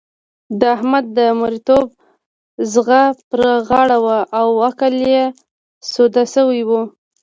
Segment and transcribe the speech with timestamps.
[0.59, 1.87] د احمد د مرېيتوب
[2.71, 2.89] ځغ
[3.29, 5.23] پر غاړه وو او عقل يې
[5.91, 6.81] سوده شوی وو.